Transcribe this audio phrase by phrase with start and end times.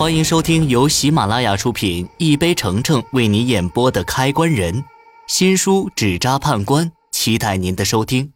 [0.00, 4.74] 欢迎收听由喜马拉雅出品、一杯橙橙为你演播的《开关人》
[5.26, 8.32] 新书《纸扎判官》，期待您的收听。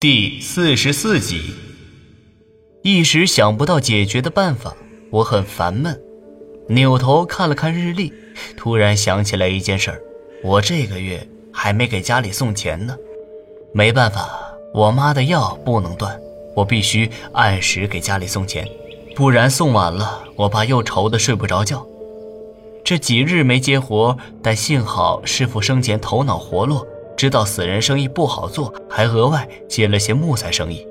[0.00, 1.54] 第四十四集，
[2.82, 4.74] 一时想不到解决的办法，
[5.12, 6.02] 我很烦闷，
[6.68, 8.12] 扭头看了看日历，
[8.56, 10.02] 突然想起来一件事儿：
[10.42, 12.96] 我这个月还没给家里送钱呢。
[13.72, 14.28] 没办法，
[14.74, 16.20] 我妈的药不能断。
[16.54, 18.68] 我必须按时给家里送钱，
[19.14, 21.84] 不然送晚了，我爸又愁得睡不着觉。
[22.84, 26.86] 这几日没接活，但幸好师傅生前头脑活络，
[27.16, 30.86] 知道死人生意不好做，还额外接了些木材生意，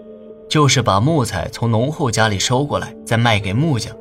[0.50, 3.96] 就是把木材从农户家里收过来，再卖给木匠。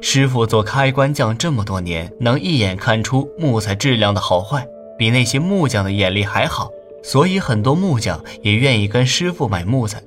[0.00, 4.64] 师傅做开关匠这么多年，能一眼看出木材质量的好坏，
[4.96, 6.70] 比那些木匠的眼力还好，
[7.02, 10.00] 所以很多木匠也愿意跟师傅买木材。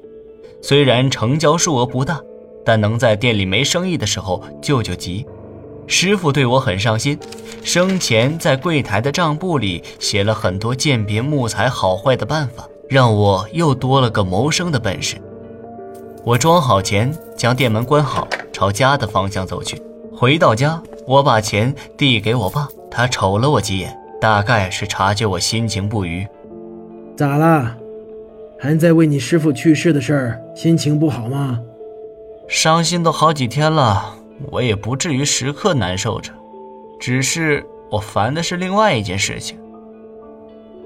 [0.68, 2.20] 虽然成交数额不大，
[2.66, 5.26] 但能在店里没生意的时候救救急。
[5.88, 7.18] 师傅对我很上心，
[7.64, 15.16] 生前在柜台的账簿里写了很多鉴别木材好坏的办法，让我又多了个谋生的本事。
[16.26, 19.82] 我装好钱，将店门关好，朝家的方向走去。
[20.14, 26.28] 回到家，我把钱递给我爸，他瞅了我几眼，大概是察觉我心情不愉。
[27.16, 27.74] 咋了？
[28.60, 31.60] 还在为你师父去世的事儿心情不好吗？
[32.48, 34.16] 伤心都好几天了，
[34.52, 36.32] 我也不至于时刻难受着，
[37.00, 39.60] 只是我烦的是另外一件事情。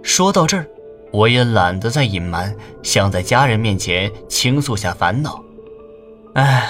[0.03, 0.66] 说到这儿，
[1.11, 5.44] 我也懒得再隐瞒，想在家人面前倾诉下烦恼。
[6.33, 6.69] 哎，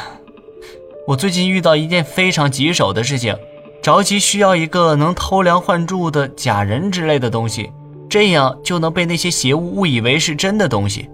[1.07, 3.35] 我最近遇到一件非常棘手的事情，
[3.81, 7.71] 着急需要一个能偷梁换柱的假人之类的东西。
[8.11, 11.09] 这样就能被那些邪物误以为是真的东西。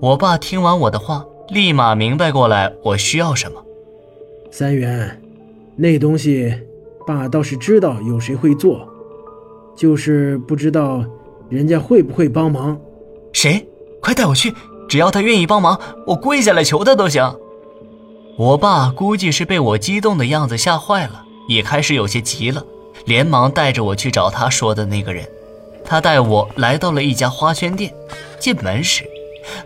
[0.00, 3.62] 我爸听完我的话，立马明白过来我需要什么。
[4.50, 5.20] 三元，
[5.76, 6.54] 那东西，
[7.06, 8.88] 爸倒是知道有谁会做，
[9.76, 11.04] 就是不知道
[11.50, 12.80] 人家会不会帮忙。
[13.34, 13.68] 谁？
[14.00, 14.54] 快带我去！
[14.88, 17.38] 只要他愿意帮忙，我跪下来求他都行。
[18.38, 22.64] 我爸估计是被我激动的样子吓坏了，也开始有些急了，
[23.04, 25.28] 连忙带着我去找他说的那个人。
[25.84, 27.92] 他带我来到了一家花圈店，
[28.38, 29.04] 进门时，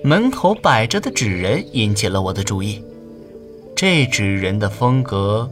[0.03, 2.83] 门口摆着的纸人引起了我的注意。
[3.77, 5.49] 这纸人的风格，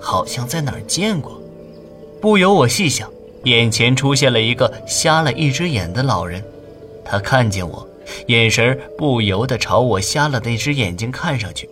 [0.00, 1.42] 好像在哪儿见过。
[2.20, 3.10] 不由我细想，
[3.44, 6.42] 眼前出现了一个瞎了一只眼的老人。
[7.04, 7.86] 他看见我，
[8.28, 11.68] 眼神不由得朝我瞎了那只眼睛看上去。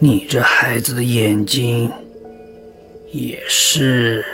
[0.00, 1.90] 你这孩子的眼睛，
[3.12, 4.24] 也是。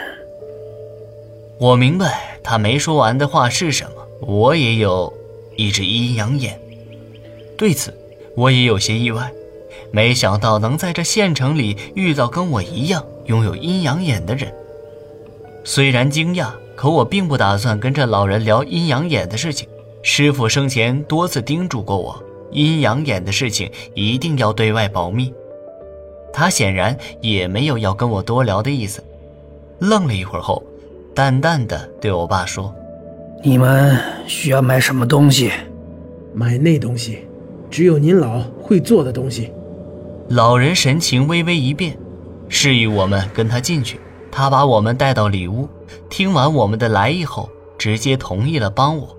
[1.58, 2.38] 我明白。
[2.46, 4.06] 他没说完的话是什么？
[4.20, 5.10] 我也有
[5.56, 6.60] 一只阴阳眼，
[7.56, 7.96] 对此
[8.36, 9.32] 我也有些意外，
[9.90, 14.52] 没想到能在这县城里遇到跟我一样拥有阴阳眼的人。
[15.64, 19.66] 虽然惊讶，可我并不打算跟这老人聊阴阳眼的事情。
[20.02, 25.32] 师傅生前多次叮嘱过我，阴阳眼的事情一定要对外保密。
[26.30, 29.02] 他显然也没有要跟我多聊的意思，
[29.78, 30.62] 愣了一会儿后。
[31.14, 32.74] 淡淡的对我爸说
[33.40, 35.52] ：“你们需要买什么东西？
[36.34, 37.28] 买那东西，
[37.70, 39.52] 只有您老会做的东西。”
[40.30, 41.96] 老人神情微微一变，
[42.48, 44.00] 示意我们跟他进去。
[44.32, 45.68] 他把我们带到里屋，
[46.10, 47.48] 听完我们的来意后，
[47.78, 49.16] 直接同意了帮我。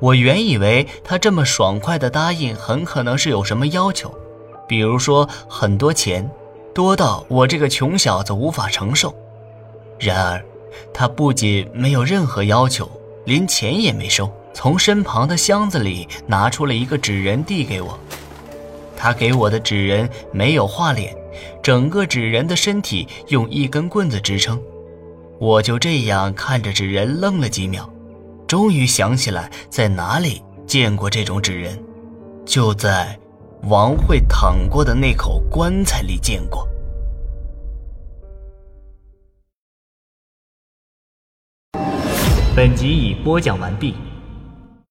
[0.00, 4.12] 我原以为他这么爽快的答应，很可能是有什么要求，
[4.68, 6.30] 比如说很多钱，
[6.74, 9.14] 多到我这个穷小子无法承受。
[9.98, 10.44] 然而。
[10.92, 12.90] 他不仅没有任何要求，
[13.24, 17.98] 连钱也没收，从身旁的箱子里拿出了一个纸人递给我。
[18.96, 21.14] 他给我的纸人没有画脸，
[21.62, 24.60] 整个纸人的身体用一根棍子支撑。
[25.38, 27.88] 我就这样看着纸人愣了几秒，
[28.46, 31.78] 终于想起来在哪里见过这种纸人，
[32.44, 33.16] 就在
[33.68, 36.66] 王慧躺过的那口棺材里见过。
[42.58, 43.94] 本集已播讲完毕。